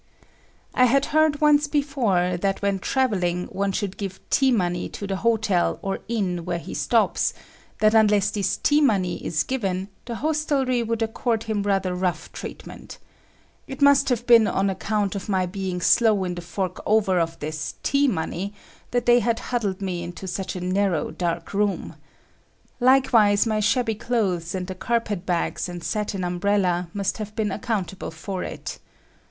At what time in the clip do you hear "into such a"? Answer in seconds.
20.01-20.61